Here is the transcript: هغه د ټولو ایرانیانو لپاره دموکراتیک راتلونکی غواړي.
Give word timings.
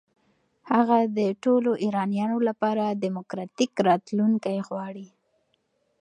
هغه 0.71 0.99
د 1.17 1.19
ټولو 1.43 1.71
ایرانیانو 1.83 2.37
لپاره 2.47 2.83
دموکراتیک 3.05 3.71
راتلونکی 3.87 4.57
غواړي. 4.67 5.07